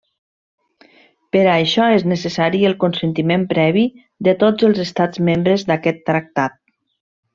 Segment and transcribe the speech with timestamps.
[1.35, 3.83] Per a això és necessari el consentiment previ
[4.29, 6.59] de tots els estats membres d'aquest tractat.